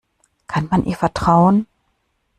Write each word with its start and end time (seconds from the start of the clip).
Kann 0.47 0.67
man 0.71 0.83
ihr 0.85 0.95
vertrauen? 0.97 1.67